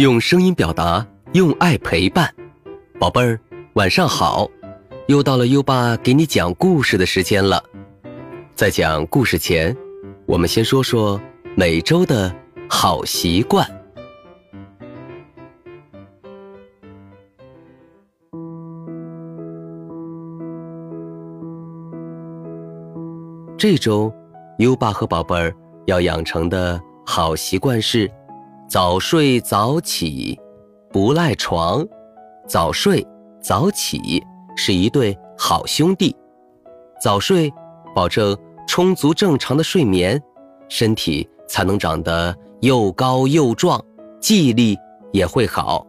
[0.00, 2.34] 用声音表达，用爱陪伴。
[2.98, 3.38] 宝贝儿，
[3.74, 4.48] 晚上好！
[5.08, 7.62] 又到了优爸给你讲故事的时间了。
[8.54, 9.76] 在讲故事前，
[10.24, 11.20] 我们先说说
[11.54, 12.34] 每周的
[12.66, 13.70] 好习惯。
[23.58, 24.10] 这周，
[24.60, 25.54] 优爸和宝贝儿
[25.84, 28.10] 要养成的好习惯是。
[28.70, 30.38] 早睡早起，
[30.92, 31.84] 不赖床。
[32.46, 33.04] 早睡
[33.42, 34.22] 早起
[34.54, 36.14] 是一对好兄弟。
[37.02, 37.52] 早睡，
[37.96, 38.38] 保证
[38.68, 40.22] 充足正常的睡眠，
[40.68, 43.84] 身体才能长得又高又壮，
[44.20, 44.78] 记忆力
[45.12, 45.84] 也会好。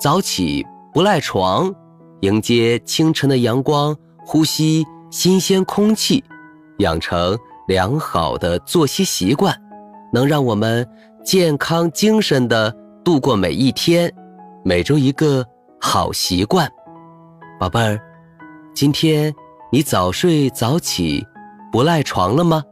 [0.00, 1.70] 早起不赖床，
[2.22, 6.24] 迎接清晨的阳光，呼吸新鲜空气，
[6.78, 9.54] 养成良好的作息习惯，
[10.14, 10.88] 能让我们。
[11.30, 14.12] 健康精神的度过每一天，
[14.64, 15.46] 每周一个
[15.80, 16.68] 好习惯，
[17.56, 18.00] 宝贝儿，
[18.74, 19.32] 今天
[19.70, 21.24] 你早睡早起，
[21.70, 22.64] 不赖床了吗？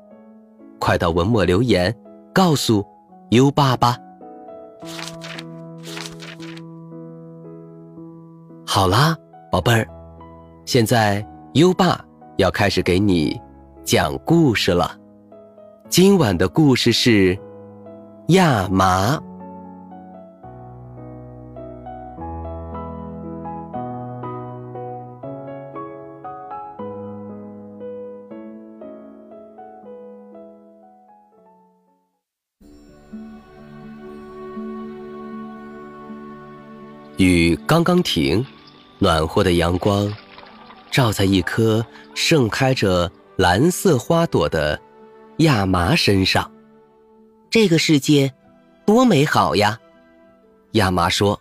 [0.81, 1.95] 快到文末留言
[2.35, 2.85] 告诉
[3.31, 3.97] 优爸吧。
[8.67, 9.17] 好啦，
[9.53, 9.87] 宝贝儿，
[10.65, 12.05] 现在优爸
[12.39, 13.41] 要开始给你
[13.85, 14.97] 讲故事了。
[15.89, 17.39] 今晚的故事是。
[18.29, 19.19] 亚麻。
[37.17, 38.45] 雨刚刚停，
[38.99, 40.13] 暖和的阳光
[40.91, 41.83] 照在一颗
[42.15, 44.79] 盛开着蓝色花朵的
[45.39, 46.58] 亚麻身上。
[47.51, 48.33] 这个世界
[48.85, 49.79] 多美好呀！
[50.73, 51.41] 亚麻说：“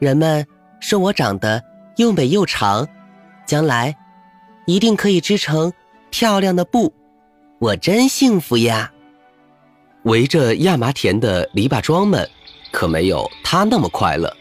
[0.00, 0.44] 人们
[0.80, 1.62] 说我长得
[1.96, 2.86] 又美又长，
[3.46, 3.96] 将来
[4.66, 5.72] 一定可以织成
[6.10, 6.92] 漂亮的布，
[7.60, 8.92] 我真幸福呀！”
[10.02, 12.28] 围着亚麻田的篱笆桩们
[12.72, 14.36] 可没有他那么快乐，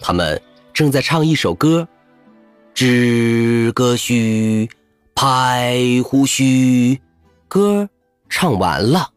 [0.00, 0.40] 他们
[0.72, 1.88] 正在唱一首歌
[2.74, 4.68] ：“织个须，
[5.16, 7.00] 拍胡须。”
[7.48, 7.88] 歌
[8.28, 9.10] 唱完了。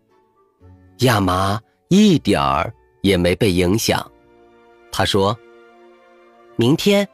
[1.00, 4.12] 亚麻一点儿也没被影响，
[4.92, 5.38] 他说
[6.58, 7.08] ：“明天，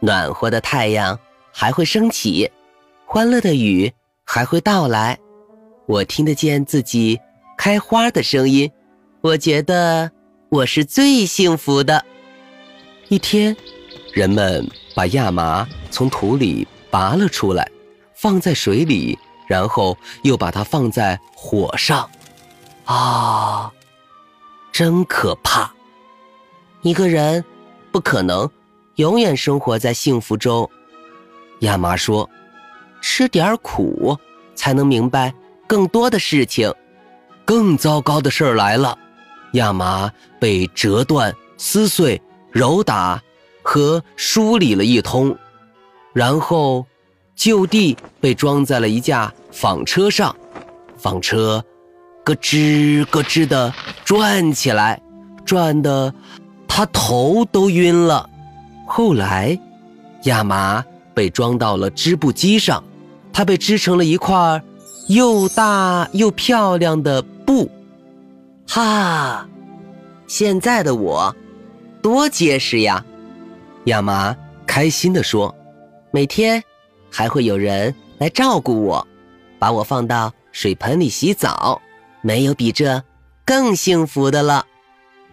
[0.00, 1.16] 暖和的太阳
[1.52, 2.50] 还会升起，
[3.06, 3.92] 欢乐的雨
[4.24, 5.16] 还会到来，
[5.86, 7.20] 我听得见自己
[7.56, 8.68] 开花的声音，
[9.20, 10.10] 我觉得
[10.48, 12.04] 我是最幸福的。”
[13.08, 13.56] 一天，
[14.12, 17.70] 人们把亚麻从土里拔了出来，
[18.12, 19.16] 放在水里，
[19.46, 22.10] 然后又把它放在火上。
[22.90, 23.72] 啊，
[24.72, 25.72] 真可怕！
[26.82, 27.44] 一个人
[27.92, 28.50] 不可能
[28.96, 30.68] 永远生活在幸福中。
[31.60, 32.28] 亚麻说
[33.00, 34.18] ：“吃点苦，
[34.56, 35.32] 才能明白
[35.68, 36.74] 更多的事情。”
[37.46, 38.98] 更糟糕的事儿来了，
[39.52, 43.22] 亚麻被折断、撕碎、揉打
[43.62, 45.38] 和梳理了一通，
[46.12, 46.84] 然后
[47.36, 50.34] 就地被装在了一架纺车上，
[50.98, 51.64] 纺车。
[52.24, 53.72] 咯吱咯吱的
[54.04, 55.00] 转起来，
[55.44, 56.12] 转的
[56.68, 58.28] 他头都晕了。
[58.86, 59.58] 后来，
[60.24, 62.82] 亚麻被装到了织布机上，
[63.32, 64.62] 它被织成了一块
[65.08, 67.70] 又大又漂亮的布。
[68.68, 69.48] 哈，
[70.26, 71.34] 现在的我
[72.02, 73.04] 多结实呀！
[73.84, 74.36] 亚麻
[74.66, 75.54] 开心地说
[76.12, 76.62] ：“每天
[77.10, 79.06] 还会有人来照顾我，
[79.58, 81.80] 把我放到水盆里洗澡。”
[82.22, 83.02] 没有比这
[83.44, 84.64] 更幸福的了。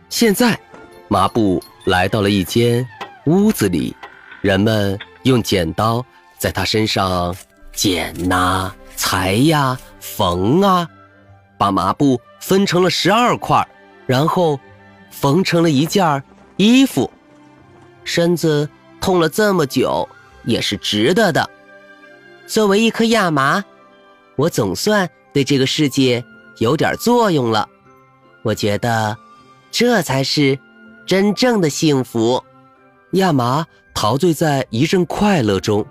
[0.10, 0.60] 现在，
[1.08, 2.88] 麻布来到了一间
[3.26, 3.96] 屋子里，
[4.42, 6.06] 人们用剪刀
[6.38, 7.36] 在他身上
[7.74, 10.88] 剪呐、裁呀、缝啊，
[11.58, 13.68] 把麻布分成了十二块，
[14.06, 14.60] 然后
[15.12, 16.24] 缝成了一件
[16.56, 17.12] 衣服。
[18.06, 18.70] 身子
[19.02, 20.08] 痛了这么久，
[20.46, 21.50] 也是值得的。
[22.48, 23.64] 作为一颗亚麻，
[24.38, 26.24] 我总算对这个世界。
[26.60, 27.70] 有点作用了，
[28.44, 29.18] 我觉得
[29.70, 30.58] 这才是
[31.06, 32.44] 真正的幸福。
[33.12, 35.86] 亚麻陶醉在一阵快乐中。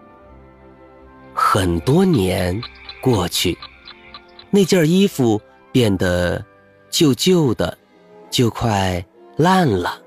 [1.34, 2.60] 很多年
[3.00, 3.56] 过去，
[4.50, 5.40] 那件衣服
[5.70, 6.44] 变得
[6.90, 7.76] 旧旧的，
[8.30, 9.04] 就快
[9.36, 10.00] 烂了。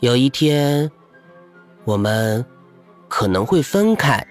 [0.00, 0.90] 有一天，
[1.84, 2.44] 我们
[3.08, 4.26] 可能会分开。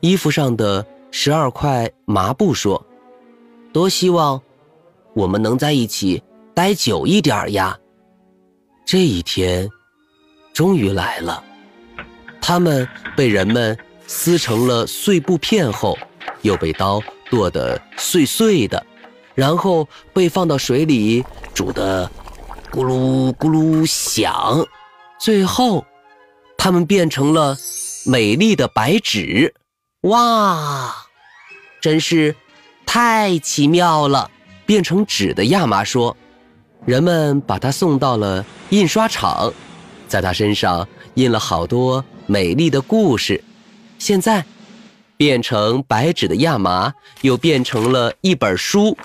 [0.00, 2.84] 衣服上的十二块麻布说。
[3.72, 4.40] 多希望
[5.14, 6.22] 我们能在一起
[6.54, 7.78] 待久一点呀！
[8.86, 9.68] 这一天
[10.54, 11.44] 终于来了，
[12.40, 13.76] 它们被人们
[14.06, 15.96] 撕成了碎布片后，
[16.42, 17.00] 又被刀
[17.30, 18.84] 剁得碎碎的，
[19.34, 21.22] 然后被放到水里
[21.54, 22.10] 煮得
[22.72, 24.66] 咕噜咕噜响，
[25.20, 25.84] 最后，
[26.56, 27.56] 它们变成了
[28.06, 29.54] 美丽的白纸。
[30.02, 30.94] 哇，
[31.82, 32.34] 真是
[32.88, 34.30] 太奇妙了！
[34.64, 36.16] 变成纸的亚麻说。
[36.86, 39.52] 人们把它送到了印刷厂，
[40.08, 43.44] 在它身上印了好多美丽的故事。
[43.98, 44.42] 现在，
[45.18, 46.90] 变成白纸的亚麻
[47.20, 48.96] 又变成了一本书，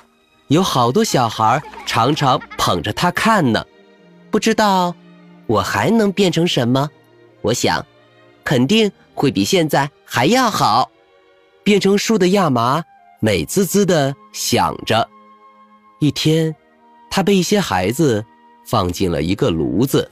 [0.48, 3.66] 有好多小孩常常捧着它看呢。
[4.32, 4.96] 不知道
[5.46, 6.90] 我还能变成什么？
[7.42, 7.86] 我想，
[8.46, 10.90] 肯定会比现在还要好。
[11.66, 12.82] 变成书的亚麻
[13.26, 15.10] 美滋滋的想着，
[16.00, 16.54] 一天。
[17.10, 18.26] 他被一些孩子
[18.66, 20.12] 放进了一个炉子，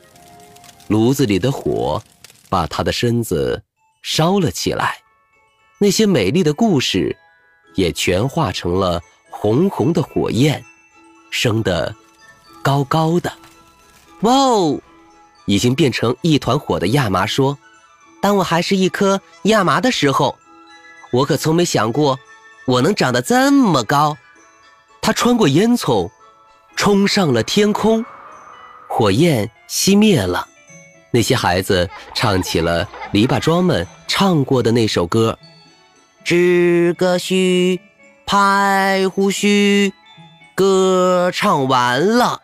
[0.88, 2.02] 炉子里的火
[2.48, 3.62] 把他的身子
[4.02, 4.96] 烧了起来，
[5.78, 7.14] 那些美丽的故事
[7.76, 10.64] 也全化成了红红的火焰，
[11.32, 11.94] 升得
[12.64, 13.30] 高高的。
[14.22, 14.80] 哇哦！
[15.48, 17.58] 已经变成一团火的亚麻说
[18.22, 20.38] ：“当我还是一颗亚麻的时候，
[21.12, 22.18] 我可从没想过
[22.66, 24.18] 我能长得这么高。”
[25.02, 26.10] 他穿过烟囱。
[26.74, 28.04] 冲上了天空，
[28.88, 30.48] 火焰熄灭了。
[31.12, 35.38] 那些孩子唱起了篱笆桩们唱过的那首歌
[36.24, 37.80] ：“织个须，
[38.26, 39.94] 拍胡须，
[40.56, 42.42] 歌唱完了。”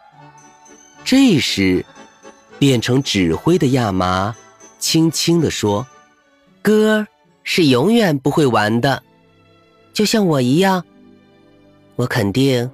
[1.04, 1.84] 这时，
[2.60, 4.36] 变成指挥的亚麻
[4.78, 5.88] 轻轻地说
[6.62, 7.08] ：“歌
[7.44, 9.02] 是永远不会完的，
[9.98, 10.84] 就像我一样，
[11.96, 12.70] 我肯定。”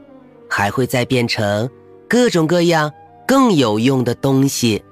[0.55, 1.67] 还会再变成
[2.07, 2.91] 各种各样
[3.25, 4.83] 更有用的东西。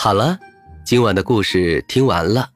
[0.00, 0.38] 好了，
[0.84, 2.48] 今晚的故事听完了。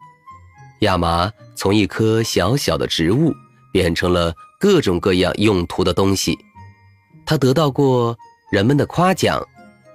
[0.83, 3.35] 亚麻从一棵小小的植物
[3.73, 6.39] 变成了各种各样用途的东西，
[7.27, 8.17] 它得到过
[8.53, 9.44] 人们的夸奖，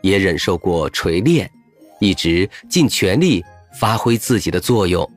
[0.02, 1.50] 也忍受过锤炼，
[2.02, 3.42] 一直尽全力
[3.80, 5.10] 发挥自己的作用。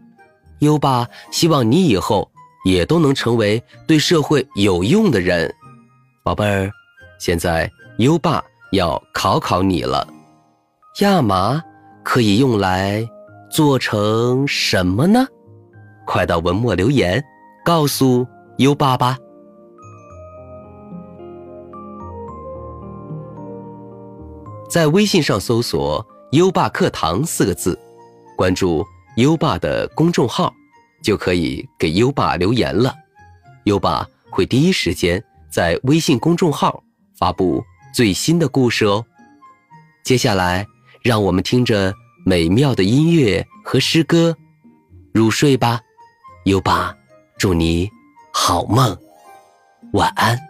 [0.61, 2.31] 优爸希望你以后
[2.65, 5.53] 也都能成为对社会有用的人，
[6.23, 6.71] 宝贝儿。
[7.19, 7.69] 现在
[7.99, 8.41] 优爸
[8.71, 10.07] 要考考你了，
[11.01, 11.61] 亚麻。
[12.03, 13.07] 可以用来
[13.51, 15.27] 做成什么呢？
[16.07, 17.23] 快到文末留言，
[17.65, 18.27] 告诉
[18.59, 19.17] 优爸吧。
[24.69, 27.79] 在微信上搜索“优爸课堂”四个字，
[28.37, 28.85] 关注
[29.17, 30.53] 优爸的公众号，
[31.03, 32.95] 就可以给优爸留言了。
[33.65, 36.83] 优爸会第一时间在微信公众号
[37.19, 37.63] 发布
[37.95, 39.05] 最新的故事哦。
[40.03, 40.67] 接下来。
[41.03, 44.37] 让我们听着美妙的音乐和诗歌
[45.13, 45.81] 入睡吧，
[46.45, 46.95] 优爸，
[47.39, 47.89] 祝你
[48.33, 48.97] 好梦，
[49.93, 50.50] 晚安。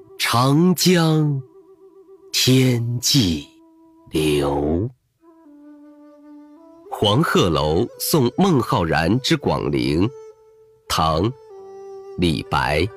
[0.33, 1.43] 长江
[2.31, 3.45] 天际
[4.11, 4.89] 流。
[6.89, 10.09] 黄鹤楼送孟浩然之广陵，
[10.87, 11.23] 唐·
[12.17, 12.87] 李白。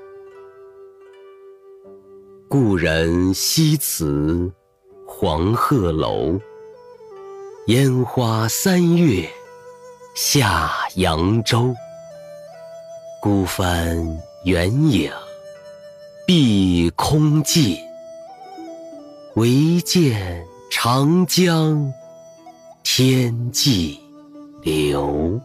[2.48, 4.48] 故人西辞
[5.04, 6.38] 黄鹤楼，
[7.66, 9.28] 烟花三月
[10.14, 11.74] 下扬州。
[13.20, 13.98] 孤帆
[14.44, 15.10] 远影
[16.26, 17.76] 碧空尽，
[19.34, 21.92] 唯见长江。
[22.82, 24.00] 天际
[24.62, 25.38] 流。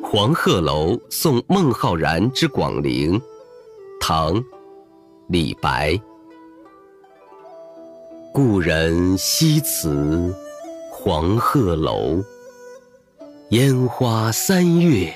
[0.00, 3.20] 黄鹤楼送孟浩然之广陵，
[4.00, 4.34] 唐·
[5.28, 6.00] 李白。
[8.32, 10.32] 故人西辞
[10.92, 12.22] 黄鹤楼，
[13.48, 15.12] 烟花三月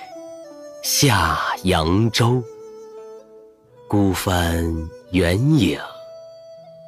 [0.83, 2.43] 下扬州。
[3.89, 4.63] 孤帆
[5.13, 5.81] 远影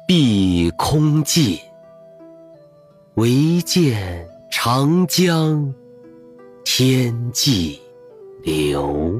[0.07, 1.57] 碧空尽。
[3.15, 5.73] 唯见长江
[6.63, 7.81] 天际
[8.43, 9.19] 流。